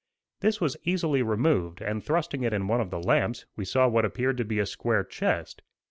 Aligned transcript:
This 0.39 0.59
was 0.59 0.77
easily 0.83 1.21
removed, 1.21 1.79
and 1.79 2.03
thrusting 2.03 2.41
in 2.41 2.67
one 2.67 2.81
of 2.81 2.89
the 2.89 2.99
lamps, 2.99 3.45
we 3.55 3.65
saw 3.65 3.87
what 3.87 4.03
appeared 4.03 4.37
to 4.37 4.43
be 4.43 4.57
a 4.57 4.65
square 4.65 5.03
chest. 5.03 5.61